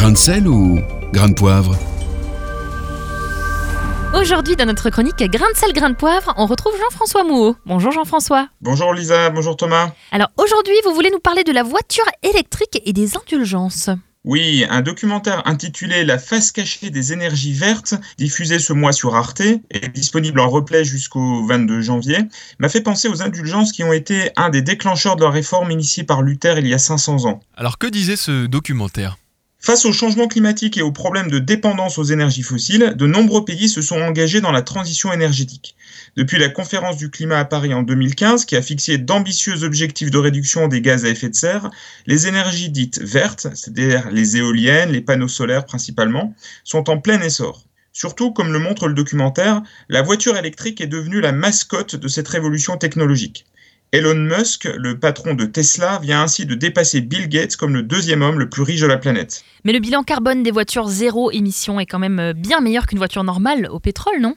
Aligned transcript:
Grain 0.00 0.12
de 0.12 0.16
sel 0.16 0.48
ou 0.48 0.80
grain 1.12 1.28
de 1.28 1.34
poivre 1.34 1.76
Aujourd'hui, 4.18 4.56
dans 4.56 4.64
notre 4.64 4.88
chronique 4.88 5.18
Grain 5.18 5.50
de 5.52 5.56
sel, 5.58 5.74
grain 5.74 5.90
de 5.90 5.94
poivre, 5.94 6.32
on 6.38 6.46
retrouve 6.46 6.72
Jean-François 6.80 7.22
Mouot. 7.22 7.54
Bonjour 7.66 7.92
Jean-François. 7.92 8.48
Bonjour 8.62 8.94
Lisa, 8.94 9.28
bonjour 9.28 9.58
Thomas. 9.58 9.92
Alors 10.10 10.28
aujourd'hui, 10.38 10.72
vous 10.86 10.94
voulez 10.94 11.10
nous 11.10 11.20
parler 11.20 11.44
de 11.44 11.52
la 11.52 11.62
voiture 11.62 12.06
électrique 12.22 12.80
et 12.86 12.94
des 12.94 13.18
indulgences. 13.18 13.90
Oui, 14.24 14.64
un 14.70 14.80
documentaire 14.80 15.46
intitulé 15.46 16.02
La 16.06 16.16
face 16.16 16.50
cachée 16.50 16.88
des 16.88 17.12
énergies 17.12 17.52
vertes, 17.52 17.94
diffusé 18.16 18.58
ce 18.58 18.72
mois 18.72 18.92
sur 18.92 19.14
Arte 19.14 19.42
et 19.42 19.88
disponible 19.92 20.40
en 20.40 20.48
replay 20.48 20.82
jusqu'au 20.82 21.46
22 21.46 21.82
janvier, 21.82 22.20
m'a 22.58 22.70
fait 22.70 22.80
penser 22.80 23.08
aux 23.08 23.20
indulgences 23.20 23.72
qui 23.72 23.84
ont 23.84 23.92
été 23.92 24.30
un 24.36 24.48
des 24.48 24.62
déclencheurs 24.62 25.16
de 25.16 25.24
la 25.24 25.30
réforme 25.30 25.70
initiée 25.70 26.04
par 26.04 26.22
Luther 26.22 26.58
il 26.58 26.66
y 26.66 26.72
a 26.72 26.78
500 26.78 27.26
ans. 27.26 27.40
Alors 27.54 27.76
que 27.76 27.86
disait 27.86 28.16
ce 28.16 28.46
documentaire? 28.46 29.18
Face 29.62 29.84
au 29.84 29.92
changement 29.92 30.26
climatique 30.26 30.78
et 30.78 30.82
aux 30.82 30.90
problèmes 30.90 31.30
de 31.30 31.38
dépendance 31.38 31.98
aux 31.98 32.04
énergies 32.04 32.42
fossiles, 32.42 32.94
de 32.96 33.06
nombreux 33.06 33.44
pays 33.44 33.68
se 33.68 33.82
sont 33.82 34.00
engagés 34.00 34.40
dans 34.40 34.52
la 34.52 34.62
transition 34.62 35.12
énergétique. 35.12 35.76
Depuis 36.16 36.38
la 36.38 36.48
conférence 36.48 36.96
du 36.96 37.10
climat 37.10 37.38
à 37.38 37.44
Paris 37.44 37.74
en 37.74 37.82
2015, 37.82 38.46
qui 38.46 38.56
a 38.56 38.62
fixé 38.62 38.96
d'ambitieux 38.96 39.62
objectifs 39.62 40.10
de 40.10 40.16
réduction 40.16 40.66
des 40.66 40.80
gaz 40.80 41.04
à 41.04 41.10
effet 41.10 41.28
de 41.28 41.34
serre, 41.34 41.70
les 42.06 42.26
énergies 42.26 42.70
dites 42.70 43.02
vertes, 43.02 43.48
c'est-à-dire 43.54 44.10
les 44.10 44.38
éoliennes, 44.38 44.92
les 44.92 45.02
panneaux 45.02 45.28
solaires 45.28 45.66
principalement, 45.66 46.34
sont 46.64 46.88
en 46.88 46.96
plein 46.96 47.20
essor. 47.20 47.62
Surtout, 47.92 48.32
comme 48.32 48.54
le 48.54 48.60
montre 48.60 48.88
le 48.88 48.94
documentaire, 48.94 49.62
la 49.90 50.00
voiture 50.00 50.38
électrique 50.38 50.80
est 50.80 50.86
devenue 50.86 51.20
la 51.20 51.32
mascotte 51.32 51.96
de 51.96 52.08
cette 52.08 52.28
révolution 52.28 52.78
technologique. 52.78 53.44
Elon 53.92 54.14
Musk, 54.14 54.68
le 54.76 55.00
patron 55.00 55.34
de 55.34 55.44
Tesla, 55.44 55.98
vient 56.00 56.22
ainsi 56.22 56.46
de 56.46 56.54
dépasser 56.54 57.00
Bill 57.00 57.28
Gates 57.28 57.56
comme 57.56 57.74
le 57.74 57.82
deuxième 57.82 58.22
homme 58.22 58.38
le 58.38 58.48
plus 58.48 58.62
riche 58.62 58.80
de 58.80 58.86
la 58.86 58.98
planète. 58.98 59.44
Mais 59.64 59.72
le 59.72 59.80
bilan 59.80 60.04
carbone 60.04 60.44
des 60.44 60.52
voitures 60.52 60.86
zéro 60.86 61.32
émission 61.32 61.80
est 61.80 61.86
quand 61.86 61.98
même 61.98 62.20
euh, 62.20 62.32
bien 62.32 62.60
meilleur 62.60 62.86
qu'une 62.86 62.98
voiture 62.98 63.24
normale 63.24 63.68
au 63.68 63.80
pétrole, 63.80 64.20
non? 64.20 64.36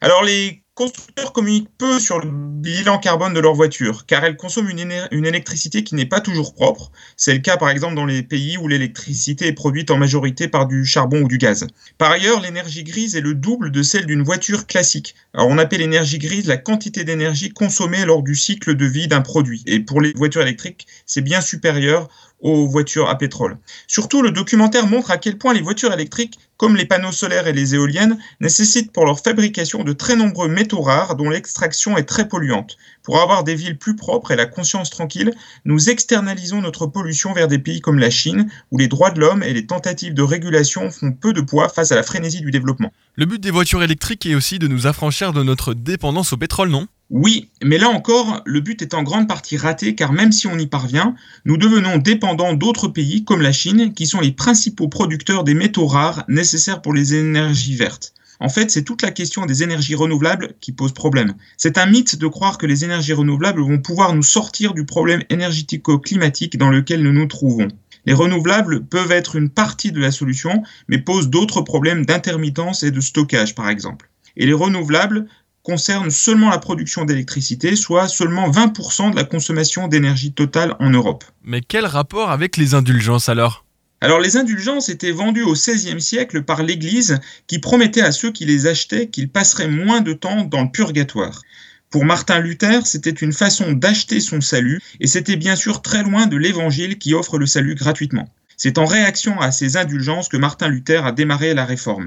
Alors 0.00 0.24
les 0.24 0.62
constructeurs 0.78 1.32
communiquent 1.32 1.76
peu 1.76 1.98
sur 1.98 2.20
le 2.20 2.30
bilan 2.30 2.98
carbone 2.98 3.34
de 3.34 3.40
leur 3.40 3.54
voiture, 3.54 4.06
car 4.06 4.24
elles 4.24 4.36
consomment 4.36 4.70
une, 4.70 5.26
électricité 5.26 5.82
qui 5.82 5.96
n'est 5.96 6.06
pas 6.06 6.20
toujours 6.20 6.54
propre. 6.54 6.92
C'est 7.16 7.32
le 7.32 7.40
cas 7.40 7.56
par 7.56 7.70
exemple 7.70 7.96
dans 7.96 8.04
les 8.04 8.22
pays 8.22 8.56
où 8.56 8.68
l'électricité 8.68 9.48
est 9.48 9.52
produite 9.52 9.90
en 9.90 9.96
majorité 9.96 10.46
par 10.46 10.68
du 10.68 10.84
charbon 10.84 11.22
ou 11.22 11.26
du 11.26 11.36
gaz. 11.36 11.66
Par 11.98 12.12
ailleurs, 12.12 12.40
l'énergie 12.40 12.84
grise 12.84 13.16
est 13.16 13.20
le 13.20 13.34
double 13.34 13.72
de 13.72 13.82
celle 13.82 14.06
d'une 14.06 14.22
voiture 14.22 14.68
classique. 14.68 15.16
On 15.34 15.58
appelle 15.58 15.80
l'énergie 15.80 16.18
grise 16.18 16.46
la 16.46 16.58
quantité 16.58 17.02
d'énergie 17.02 17.50
consommée 17.50 18.04
lors 18.04 18.22
du 18.22 18.36
cycle 18.36 18.76
de 18.76 18.86
vie 18.86 19.08
d'un 19.08 19.20
produit. 19.20 19.64
Et 19.66 19.80
pour 19.80 20.00
les 20.00 20.12
voitures 20.12 20.42
électriques, 20.42 20.86
c'est 21.06 21.22
bien 21.22 21.40
supérieur 21.40 22.08
aux 22.40 22.66
voitures 22.68 23.08
à 23.08 23.18
pétrole. 23.18 23.58
Surtout, 23.86 24.22
le 24.22 24.30
documentaire 24.30 24.86
montre 24.86 25.10
à 25.10 25.18
quel 25.18 25.38
point 25.38 25.54
les 25.54 25.60
voitures 25.60 25.92
électriques, 25.92 26.38
comme 26.56 26.76
les 26.76 26.86
panneaux 26.86 27.12
solaires 27.12 27.46
et 27.46 27.52
les 27.52 27.74
éoliennes, 27.74 28.18
nécessitent 28.40 28.92
pour 28.92 29.06
leur 29.06 29.20
fabrication 29.20 29.84
de 29.84 29.92
très 29.92 30.16
nombreux 30.16 30.48
métaux 30.48 30.82
rares 30.82 31.14
dont 31.14 31.30
l'extraction 31.30 31.96
est 31.96 32.04
très 32.04 32.28
polluante. 32.28 32.76
Pour 33.02 33.20
avoir 33.20 33.44
des 33.44 33.54
villes 33.54 33.78
plus 33.78 33.96
propres 33.96 34.32
et 34.32 34.36
la 34.36 34.46
conscience 34.46 34.90
tranquille, 34.90 35.32
nous 35.64 35.88
externalisons 35.88 36.60
notre 36.60 36.86
pollution 36.86 37.32
vers 37.32 37.48
des 37.48 37.58
pays 37.58 37.80
comme 37.80 37.98
la 37.98 38.10
Chine, 38.10 38.50
où 38.70 38.78
les 38.78 38.88
droits 38.88 39.10
de 39.10 39.20
l'homme 39.20 39.42
et 39.42 39.52
les 39.52 39.66
tentatives 39.66 40.14
de 40.14 40.22
régulation 40.22 40.90
font 40.90 41.12
peu 41.12 41.32
de 41.32 41.40
poids 41.40 41.68
face 41.68 41.92
à 41.92 41.96
la 41.96 42.02
frénésie 42.02 42.40
du 42.40 42.50
développement. 42.50 42.92
Le 43.14 43.26
but 43.26 43.40
des 43.40 43.50
voitures 43.50 43.82
électriques 43.82 44.26
est 44.26 44.34
aussi 44.34 44.58
de 44.58 44.68
nous 44.68 44.86
affranchir 44.86 45.32
de 45.32 45.42
notre 45.42 45.74
dépendance 45.74 46.32
au 46.32 46.36
pétrole, 46.36 46.68
non? 46.70 46.86
Oui, 47.10 47.48
mais 47.64 47.78
là 47.78 47.88
encore, 47.88 48.42
le 48.44 48.60
but 48.60 48.82
est 48.82 48.92
en 48.92 49.02
grande 49.02 49.28
partie 49.28 49.56
raté 49.56 49.94
car 49.94 50.12
même 50.12 50.30
si 50.30 50.46
on 50.46 50.58
y 50.58 50.66
parvient, 50.66 51.14
nous 51.46 51.56
devenons 51.56 51.96
dépendants 51.96 52.52
d'autres 52.52 52.88
pays 52.88 53.24
comme 53.24 53.40
la 53.40 53.52
Chine 53.52 53.94
qui 53.94 54.06
sont 54.06 54.20
les 54.20 54.32
principaux 54.32 54.88
producteurs 54.88 55.42
des 55.42 55.54
métaux 55.54 55.86
rares 55.86 56.24
nécessaires 56.28 56.82
pour 56.82 56.92
les 56.92 57.14
énergies 57.14 57.76
vertes. 57.76 58.12
En 58.40 58.50
fait, 58.50 58.70
c'est 58.70 58.84
toute 58.84 59.00
la 59.00 59.10
question 59.10 59.46
des 59.46 59.62
énergies 59.62 59.94
renouvelables 59.94 60.52
qui 60.60 60.72
pose 60.72 60.92
problème. 60.92 61.34
C'est 61.56 61.78
un 61.78 61.86
mythe 61.86 62.16
de 62.16 62.26
croire 62.26 62.58
que 62.58 62.66
les 62.66 62.84
énergies 62.84 63.14
renouvelables 63.14 63.62
vont 63.62 63.78
pouvoir 63.78 64.14
nous 64.14 64.22
sortir 64.22 64.74
du 64.74 64.84
problème 64.84 65.22
énergético-climatique 65.30 66.58
dans 66.58 66.68
lequel 66.68 67.02
nous 67.02 67.12
nous 67.14 67.26
trouvons. 67.26 67.68
Les 68.04 68.12
renouvelables 68.12 68.84
peuvent 68.84 69.12
être 69.12 69.36
une 69.36 69.48
partie 69.48 69.92
de 69.92 70.00
la 70.00 70.12
solution, 70.12 70.62
mais 70.88 70.98
posent 70.98 71.30
d'autres 71.30 71.62
problèmes 71.62 72.04
d'intermittence 72.04 72.82
et 72.82 72.90
de 72.90 73.00
stockage, 73.00 73.54
par 73.54 73.70
exemple. 73.70 74.08
Et 74.36 74.46
les 74.46 74.52
renouvelables 74.52 75.26
concerne 75.68 76.08
seulement 76.10 76.48
la 76.48 76.56
production 76.56 77.04
d'électricité, 77.04 77.76
soit 77.76 78.08
seulement 78.08 78.50
20% 78.50 79.10
de 79.10 79.16
la 79.16 79.24
consommation 79.24 79.86
d'énergie 79.86 80.32
totale 80.32 80.74
en 80.80 80.88
Europe. 80.88 81.24
Mais 81.44 81.60
quel 81.60 81.84
rapport 81.84 82.30
avec 82.30 82.56
les 82.56 82.72
indulgences 82.72 83.28
alors? 83.28 83.66
Alors 84.00 84.18
les 84.18 84.38
indulgences 84.38 84.88
étaient 84.88 85.12
vendues 85.12 85.42
au 85.42 85.52
XVIe 85.52 86.00
siècle 86.00 86.42
par 86.42 86.62
l'Église 86.62 87.18
qui 87.48 87.58
promettait 87.58 88.00
à 88.00 88.12
ceux 88.12 88.32
qui 88.32 88.46
les 88.46 88.66
achetaient 88.66 89.08
qu'ils 89.08 89.28
passeraient 89.28 89.68
moins 89.68 90.00
de 90.00 90.14
temps 90.14 90.44
dans 90.44 90.62
le 90.62 90.70
purgatoire. 90.70 91.42
Pour 91.90 92.06
Martin 92.06 92.38
Luther, 92.38 92.86
c'était 92.86 93.10
une 93.10 93.34
façon 93.34 93.72
d'acheter 93.72 94.20
son 94.20 94.40
salut, 94.40 94.80
et 95.00 95.06
c'était 95.06 95.36
bien 95.36 95.54
sûr 95.54 95.82
très 95.82 96.02
loin 96.02 96.26
de 96.26 96.38
l'Évangile 96.38 96.96
qui 96.96 97.12
offre 97.12 97.36
le 97.36 97.46
salut 97.46 97.74
gratuitement. 97.74 98.32
C'est 98.56 98.78
en 98.78 98.86
réaction 98.86 99.38
à 99.38 99.52
ces 99.52 99.76
indulgences 99.76 100.30
que 100.30 100.38
Martin 100.38 100.68
Luther 100.68 101.04
a 101.04 101.12
démarré 101.12 101.52
la 101.52 101.66
réforme. 101.66 102.06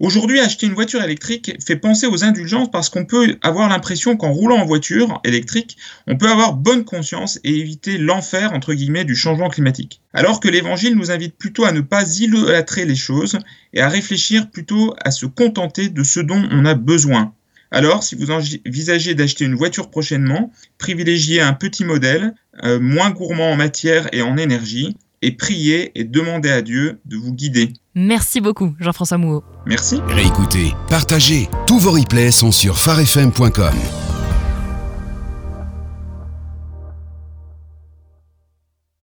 Aujourd'hui, 0.00 0.40
acheter 0.40 0.66
une 0.66 0.72
voiture 0.72 1.02
électrique 1.02 1.58
fait 1.62 1.76
penser 1.76 2.06
aux 2.06 2.24
indulgences 2.24 2.70
parce 2.70 2.88
qu'on 2.88 3.04
peut 3.04 3.36
avoir 3.42 3.68
l'impression 3.68 4.16
qu'en 4.16 4.32
roulant 4.32 4.56
en 4.56 4.64
voiture 4.64 5.20
électrique, 5.24 5.76
on 6.06 6.16
peut 6.16 6.30
avoir 6.30 6.54
bonne 6.54 6.86
conscience 6.86 7.38
et 7.44 7.58
éviter 7.58 7.98
l'enfer 7.98 8.58
du 9.04 9.14
changement 9.14 9.50
climatique. 9.50 10.00
Alors 10.14 10.40
que 10.40 10.48
l'évangile 10.48 10.96
nous 10.96 11.10
invite 11.10 11.36
plutôt 11.36 11.66
à 11.66 11.72
ne 11.72 11.82
pas 11.82 12.18
idolâtrer 12.18 12.86
les 12.86 12.96
choses 12.96 13.38
et 13.74 13.82
à 13.82 13.90
réfléchir 13.90 14.50
plutôt 14.50 14.94
à 15.04 15.10
se 15.10 15.26
contenter 15.26 15.90
de 15.90 16.02
ce 16.02 16.20
dont 16.20 16.48
on 16.50 16.64
a 16.64 16.72
besoin. 16.74 17.34
Alors, 17.70 18.02
si 18.02 18.14
vous 18.14 18.30
envisagez 18.30 19.14
d'acheter 19.14 19.44
une 19.44 19.54
voiture 19.54 19.90
prochainement, 19.90 20.50
privilégiez 20.78 21.42
un 21.42 21.52
petit 21.52 21.84
modèle, 21.84 22.34
euh, 22.64 22.80
moins 22.80 23.10
gourmand 23.10 23.50
en 23.50 23.56
matière 23.56 24.08
et 24.12 24.22
en 24.22 24.38
énergie, 24.38 24.96
et 25.22 25.32
priez 25.32 25.98
et 25.98 26.04
demandez 26.04 26.50
à 26.50 26.62
Dieu 26.62 27.00
de 27.04 27.16
vous 27.16 27.32
guider. 27.32 27.72
Merci 27.94 28.40
beaucoup, 28.40 28.74
Jean-François 28.80 29.18
Mouot. 29.18 29.42
Merci. 29.66 30.00
Réécoutez, 30.08 30.72
partagez. 30.88 31.48
Tous 31.66 31.78
vos 31.78 31.92
replays 31.92 32.30
sont 32.30 32.52
sur 32.52 32.78
farfm.com. 32.78 33.74